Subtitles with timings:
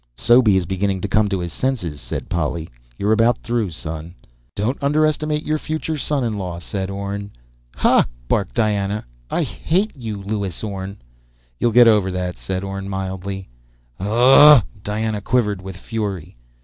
[0.17, 2.67] "Sobie is beginning to come to his senses," said Polly.
[2.97, 4.15] "You're about through, son."
[4.55, 7.29] "Don't underestimate your future son in law," said Orne.
[7.75, 9.05] "Hah!" barked Diana.
[9.29, 10.97] "I hate you, Lewis Orne!"
[11.59, 13.47] "You'll get over that," said Orne mildly.
[13.99, 16.35] "Ohhhhhh!" Diana quivered with fury.